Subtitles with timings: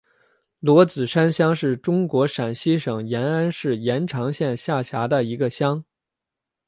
[0.59, 5.85] 罗子山乡是中国陕西省延安市延长县下辖的一个乡。